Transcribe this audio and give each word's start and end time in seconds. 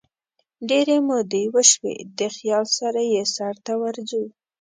ډیري 0.69 0.97
مودې 1.07 1.43
وشوي 1.55 1.95
دخیال 2.19 2.65
سره 2.79 3.01
یې 3.11 3.23
سرته 3.35 3.73
ورځو 3.83 4.23